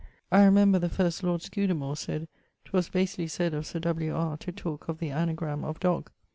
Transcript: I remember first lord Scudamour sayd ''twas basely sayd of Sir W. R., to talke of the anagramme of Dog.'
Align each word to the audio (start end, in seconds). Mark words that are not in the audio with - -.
I 0.31 0.43
remember 0.45 0.89
first 0.89 1.21
lord 1.21 1.41
Scudamour 1.41 1.95
sayd 1.95 2.27
''twas 2.65 2.91
basely 2.91 3.27
sayd 3.27 3.53
of 3.53 3.67
Sir 3.67 3.77
W. 3.81 4.15
R., 4.15 4.35
to 4.37 4.51
talke 4.51 4.87
of 4.89 4.97
the 4.97 5.11
anagramme 5.11 5.63
of 5.63 5.79
Dog.' 5.79 6.09